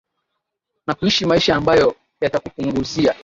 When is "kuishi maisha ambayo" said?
0.93-1.95